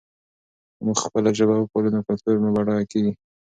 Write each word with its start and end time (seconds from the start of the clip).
که 0.75 0.81
موږ 0.85 0.97
خپله 1.05 1.29
ژبه 1.37 1.55
وپالو 1.57 1.93
نو 1.95 1.99
کلتور 2.07 2.35
مو 2.41 2.49
بډایه 2.55 2.85
کېږي. 2.91 3.13